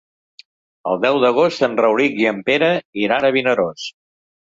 El 0.91 0.97
deu 1.03 1.19
d'agost 1.25 1.67
en 1.69 1.77
Rauric 1.83 2.19
i 2.25 2.29
en 2.33 2.43
Pere 2.51 2.73
iran 3.07 3.25
a 3.25 3.35
Vinaròs. 3.41 3.91